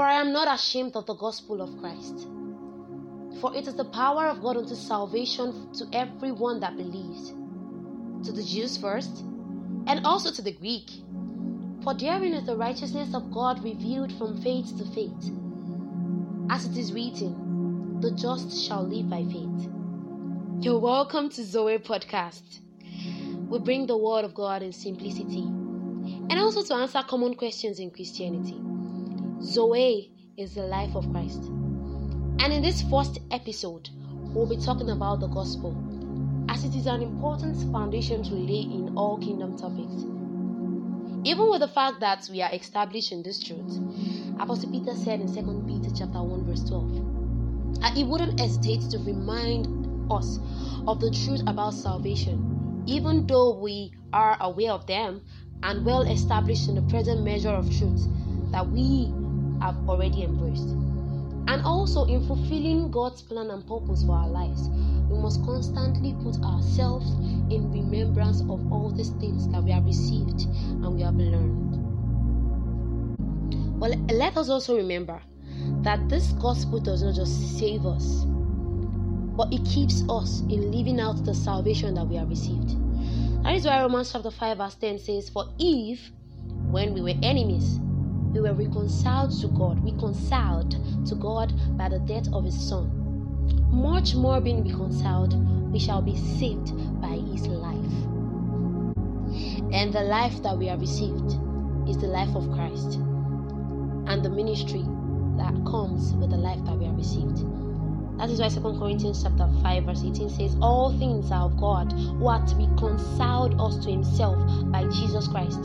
[0.00, 2.26] For I am not ashamed of the gospel of Christ.
[3.38, 7.34] For it is the power of God unto salvation to everyone that believes,
[8.24, 9.18] to the Jews first,
[9.86, 10.88] and also to the Greek.
[11.84, 15.30] For therein is the righteousness of God revealed from faith to faith.
[16.48, 19.68] As it is written, the just shall live by faith.
[20.60, 22.60] You're welcome to Zoe Podcast.
[23.50, 27.90] We bring the word of God in simplicity and also to answer common questions in
[27.90, 28.58] Christianity.
[29.42, 31.42] Zoe is the life of Christ.
[31.44, 33.88] And in this first episode,
[34.34, 35.74] we'll be talking about the gospel
[36.50, 40.04] as it is an important foundation to lay in all kingdom topics.
[41.24, 43.80] Even with the fact that we are established in this truth,
[44.38, 48.98] Apostle Peter said in 2 Peter chapter 1 verse 12, that he wouldn't hesitate to
[48.98, 49.66] remind
[50.12, 50.38] us
[50.86, 55.22] of the truth about salvation, even though we are aware of them
[55.62, 58.06] and well established in the present measure of truth
[58.50, 59.12] that we
[59.60, 60.68] have already embraced.
[61.48, 64.68] And also in fulfilling God's plan and purpose for our lives,
[65.08, 67.10] we must constantly put ourselves
[67.50, 71.70] in remembrance of all these things that we have received and we have learned.
[73.80, 75.20] Well, let us also remember
[75.82, 78.24] that this gospel does not just save us,
[79.36, 82.76] but it keeps us in living out the salvation that we have received.
[83.42, 85.98] That is why Romans chapter 5, verse 10 says, For if,
[86.70, 87.80] when we were enemies,
[88.60, 92.90] reconciled to God, reconciled to God by the death of His Son,
[93.72, 95.34] much more being reconciled,
[95.72, 97.92] we shall be saved by His life.
[99.72, 101.38] And the life that we have received
[101.88, 102.96] is the life of Christ
[104.06, 104.84] and the ministry
[105.36, 107.38] that comes with the life that we have received.
[108.18, 111.92] That is why 2 Corinthians chapter 5 verse 18 says, All things are of God
[111.92, 114.36] who hath reconciled us to himself
[114.70, 115.60] by Jesus Christ,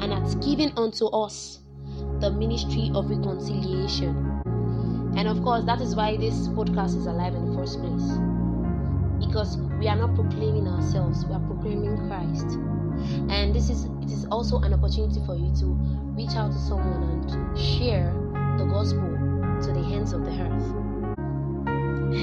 [0.00, 1.60] and hath given unto us
[2.20, 4.42] the ministry of reconciliation.
[5.16, 8.18] And of course, that is why this podcast is alive in the first place.
[9.26, 12.46] Because we are not proclaiming ourselves, we are proclaiming Christ.
[13.30, 15.66] And this is it is also an opportunity for you to
[16.16, 18.12] reach out to someone and share
[18.58, 19.16] the gospel
[19.62, 20.85] to the hands of the earth.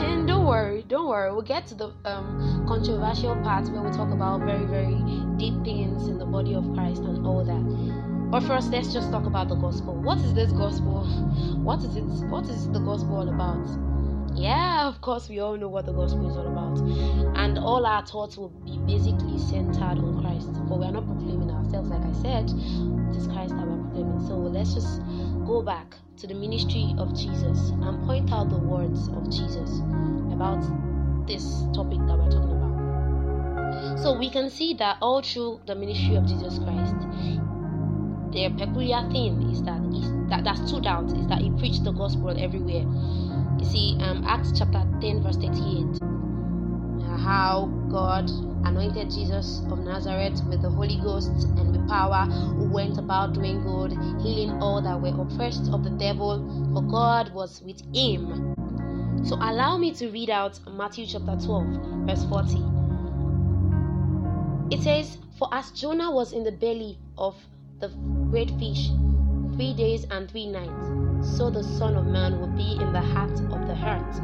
[0.02, 1.31] And don't worry, don't worry.
[1.31, 4.96] We'll get to the um, controversial part where we talk about very, very
[5.38, 8.31] deep things in the body of Christ and all that.
[8.31, 9.94] But first, let's just talk about the gospel.
[9.94, 11.06] What is this gospel?
[11.62, 12.04] What is it?
[12.04, 13.68] What is the gospel all about?
[14.36, 16.80] Yeah, of course, we all know what the gospel is all about.
[17.38, 20.50] And all our thoughts will be basically centered on Christ.
[20.68, 22.50] But we are not proclaiming ourselves, like I said.
[22.50, 24.25] It is Christ that we're proclaiming.
[24.25, 25.00] So let's just
[25.46, 29.80] go back to the ministry of Jesus and point out the words of Jesus
[30.31, 30.62] about
[31.28, 34.00] this topic that we're talking about.
[34.00, 36.96] So we can see that all through the ministry of Jesus Christ,
[38.31, 41.92] their peculiar thing is that is that, that stood out is that he preached the
[41.92, 42.86] gospel everywhere.
[43.60, 45.62] You see, um, Acts chapter 10, verse 38.
[47.24, 48.30] How God
[48.66, 53.64] anointed Jesus of Nazareth with the Holy Ghost and with power, who went about doing
[53.64, 53.92] good,
[54.22, 58.54] healing all that were oppressed of the devil, for God was with him.
[59.26, 62.62] So allow me to read out Matthew chapter 12, verse 40.
[64.76, 67.38] It says, For as Jonah was in the belly of
[67.80, 67.88] the
[68.32, 68.90] great fish
[69.56, 73.32] three days and three nights, so the Son of Man will be in the heart
[73.32, 74.22] of the earth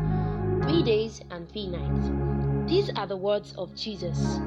[0.64, 2.49] three days and three nights.
[2.69, 4.38] These are the words of Jesus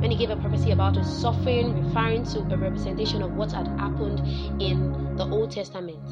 [0.00, 3.68] when he gave a prophecy about his suffering, referring to a representation of what had
[3.68, 4.20] happened
[4.60, 6.04] in the Old Testament.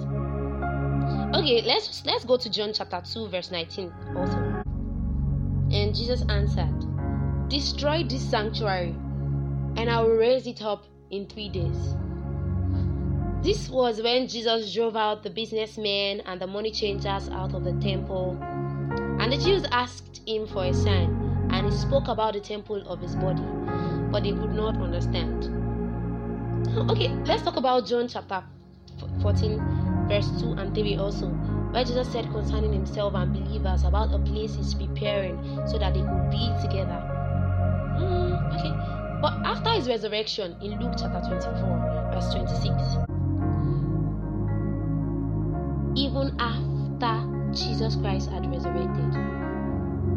[1.36, 4.38] Okay, let's let's go to John chapter 2, verse 19 also.
[5.72, 6.86] And Jesus answered,
[7.50, 8.96] Destroy this sanctuary,
[9.76, 11.96] and I will raise it up in three days.
[13.42, 17.74] This was when Jesus drove out the businessmen and the money changers out of the
[17.74, 18.38] temple.
[19.20, 23.00] And the Jews asked him for a sign, and he spoke about the temple of
[23.02, 23.44] his body,
[24.10, 25.44] but they could not understand.
[26.90, 28.42] Okay, let's talk about John chapter
[29.20, 31.26] 14, verse 2 and 3 also,
[31.72, 35.36] where Jesus said concerning himself and believers about a place he's preparing
[35.68, 37.04] so that they could be together.
[38.00, 38.72] Mm, okay,
[39.20, 42.72] but after his resurrection in Luke chapter 24, verse 26,
[45.94, 49.14] even after Jesus Christ had resurrected,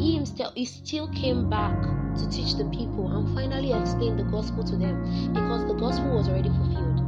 [0.00, 0.18] he
[0.54, 1.80] he still came back
[2.16, 6.28] to teach the people and finally explain the gospel to them because the gospel was
[6.28, 7.00] already fulfilled.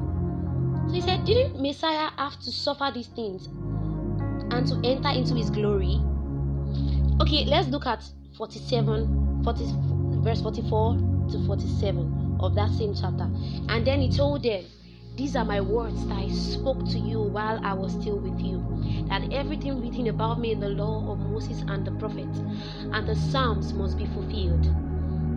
[0.89, 3.47] So he said, Didn't Messiah have to suffer these things
[4.51, 6.01] and to enter into his glory?
[7.21, 8.05] Okay, let's look at
[8.37, 9.65] 47, 40,
[10.23, 10.97] verse 44
[11.31, 13.29] to 47 of that same chapter.
[13.69, 14.65] And then he told them,
[15.17, 18.63] These are my words that I spoke to you while I was still with you.
[19.09, 22.39] That everything written about me in the law of Moses and the prophets
[22.93, 24.65] and the Psalms must be fulfilled.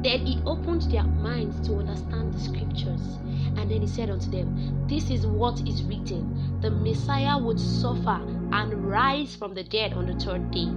[0.04, 3.20] Then he opened their minds to understand the scriptures.
[3.56, 8.20] And then he said unto them, This is what is written the Messiah would suffer
[8.52, 10.68] and rise from the dead on the third day,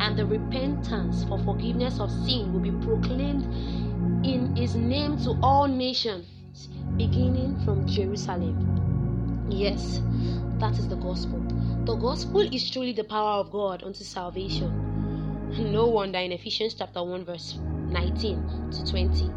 [0.00, 3.44] and the repentance for forgiveness of sin will be proclaimed
[4.24, 6.26] in his name to all nations,
[6.96, 9.46] beginning from Jerusalem.
[9.50, 10.00] Yes,
[10.58, 11.40] that is the gospel.
[11.84, 14.70] The gospel is truly the power of God unto salvation.
[15.72, 17.58] No wonder in Ephesians chapter 1, verse
[17.88, 19.30] 19 to 20.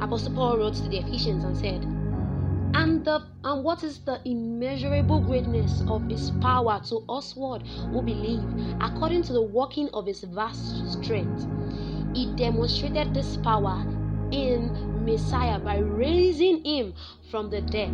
[0.00, 1.84] Apostle Paul wrote to the Ephesians and said,
[2.74, 8.44] and the and what is the immeasurable greatness of his power to usward who believe
[8.80, 11.46] according to the working of his vast strength
[12.14, 13.84] he demonstrated this power
[14.32, 16.94] in messiah by raising him
[17.30, 17.90] from the dead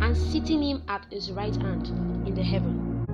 [0.00, 1.86] and seating him at his right hand
[2.26, 3.04] in the heaven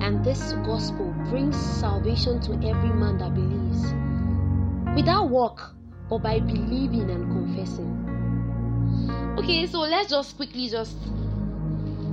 [0.00, 3.82] and this gospel brings salvation to every man that believes
[4.96, 5.72] without work
[6.08, 8.06] but by believing and confessing
[9.38, 10.96] Okay, so let's just quickly just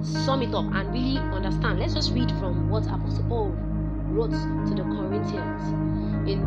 [0.03, 1.80] sum it up and really understand.
[1.80, 3.50] Let's just read from what Apostle Paul
[4.12, 6.44] wrote to the Corinthians in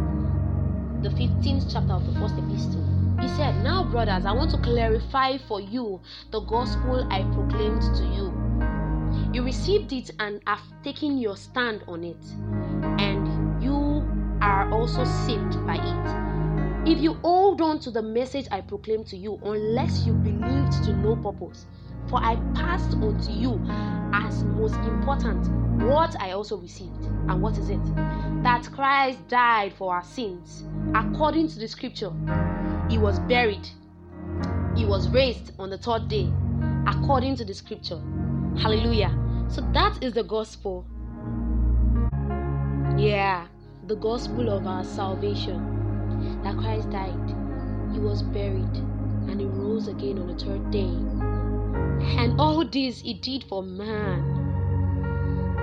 [1.03, 2.85] the 15th chapter of the first epistle.
[3.21, 6.01] He said, Now, brothers, I want to clarify for you
[6.31, 9.33] the gospel I proclaimed to you.
[9.33, 12.25] You received it and have taken your stand on it,
[13.01, 14.05] and you
[14.41, 16.27] are also saved by it
[16.87, 20.93] if you hold on to the message I proclaimed to you, unless you believed to
[20.93, 21.67] no purpose,
[22.09, 23.61] for I passed on to you
[24.15, 27.05] as most important what I also received.
[27.29, 27.85] And what is it?
[28.43, 30.65] That Christ died for our sins
[30.95, 32.13] according to the scripture.
[32.89, 33.69] He was buried,
[34.77, 36.31] he was raised on the third day
[36.87, 38.01] according to the scripture.
[38.59, 39.17] Hallelujah.
[39.49, 40.87] So that is the gospel.
[42.97, 43.47] Yeah,
[43.87, 47.35] the gospel of our salvation that Christ died,
[47.93, 48.77] he was buried,
[49.29, 50.95] and he rose again on the third day.
[52.19, 54.46] And all this he did for man.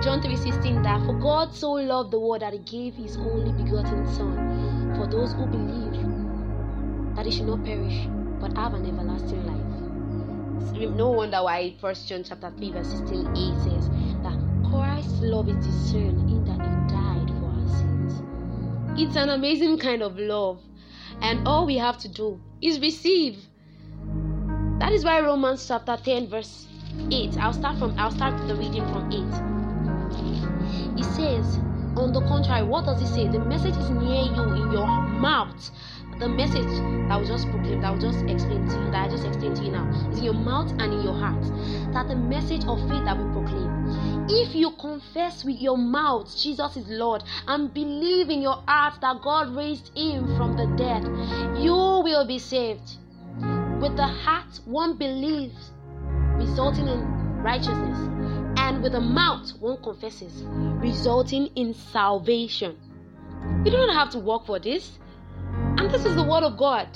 [0.02, 4.06] John 3:16 that for God so loved the world that he gave his only begotten
[4.12, 5.94] son for those who believe
[7.16, 8.06] that he should not perish
[8.40, 9.64] but have an everlasting life.
[10.96, 13.88] No wonder why First John chapter 3 verse 16 8 says
[14.22, 14.38] that
[14.68, 18.22] Christ's love is discerned in that he died for our sins.
[19.00, 20.60] It's an amazing kind of love
[21.22, 23.38] and all we have to do is receive.
[24.80, 26.66] That is why Romans chapter 10 verse
[27.10, 27.38] 8.
[27.38, 29.53] I'll start from I'll start the reading from 8.
[30.96, 31.58] It says,
[31.96, 33.28] on the contrary, what does it say?
[33.28, 35.70] The message is near you in your mouth.
[36.18, 36.70] The message
[37.08, 39.64] that was just proclaimed, that will just explain to you, that I just explained to
[39.64, 41.42] you now, is in your mouth and in your heart.
[41.92, 44.26] That the message of faith that we proclaim.
[44.28, 49.22] If you confess with your mouth Jesus is Lord and believe in your heart that
[49.22, 51.02] God raised him from the dead,
[51.60, 52.96] you will be saved.
[53.80, 55.72] With the heart, one believes,
[56.36, 57.98] resulting in righteousness,
[58.64, 60.42] and with the mouth, one confesses,
[60.80, 62.78] resulting in salvation.
[63.62, 64.98] You don't have to work for this.
[65.76, 66.88] And this is the word of God,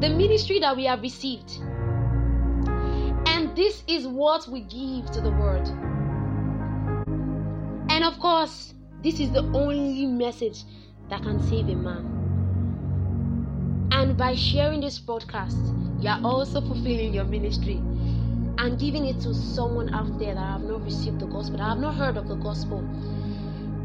[0.00, 1.58] the ministry that we have received.
[3.26, 5.68] And this is what we give to the world.
[7.90, 10.62] And of course, this is the only message
[11.10, 12.12] that can save a man.
[13.92, 15.58] And by sharing this broadcast,
[16.00, 17.82] you are also fulfilling your ministry
[18.58, 21.78] and giving it to someone out there that have not received the gospel, that have
[21.78, 22.82] not heard of the gospel,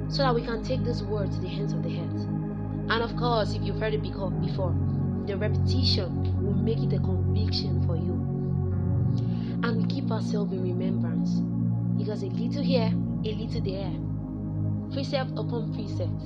[0.09, 2.23] so that we can take this word to the hands of the heads.
[2.89, 4.73] And of course, if you've heard it before,
[5.25, 8.13] the repetition will make it a conviction for you.
[9.63, 11.41] And we keep ourselves in remembrance.
[11.97, 13.93] Because a little here, a little there.
[14.91, 16.23] Precept upon precept.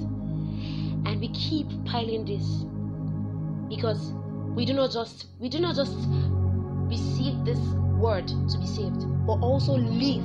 [1.05, 2.65] And we keep piling this.
[3.67, 4.13] Because
[4.55, 5.97] we do not just we do not just
[6.87, 7.59] receive this
[8.03, 10.23] word to be saved, but also live.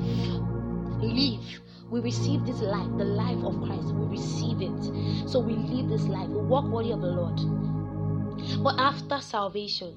[1.01, 3.95] Live we receive this life, the life of Christ.
[3.95, 5.29] We receive it.
[5.29, 6.29] So we live this life.
[6.29, 7.41] We walk worthy of the Lord.
[8.63, 9.93] But after salvation,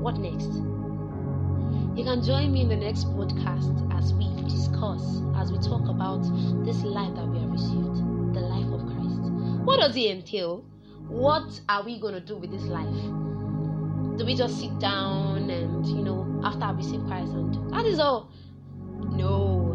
[0.00, 0.52] what next?
[1.98, 5.02] You can join me in the next podcast as we discuss,
[5.36, 6.22] as we talk about
[6.64, 7.96] this life that we have received,
[8.34, 9.32] the life of Christ.
[9.64, 10.64] What does it entail?
[11.08, 13.25] What are we going to do with this life?
[14.16, 17.98] do we just sit down and you know after we say Christ and that is
[17.98, 18.30] all?
[19.10, 19.74] No.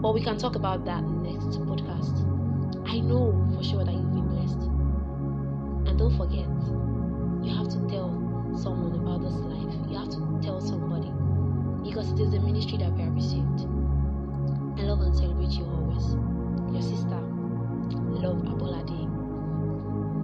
[0.00, 2.26] But we can talk about that next podcast.
[2.88, 4.62] I know for sure that you've been blessed.
[5.88, 6.46] And don't forget,
[7.44, 8.10] you have to tell
[8.56, 9.90] someone about this life.
[9.90, 11.10] You have to tell somebody.
[11.82, 13.66] Because it is the ministry that we have received.
[14.78, 16.14] I love and celebrate you always.
[16.72, 17.20] Your sister,
[18.24, 18.99] love Abolade.